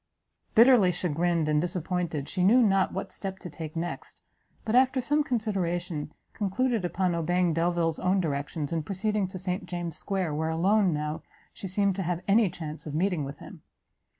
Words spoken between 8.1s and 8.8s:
directions,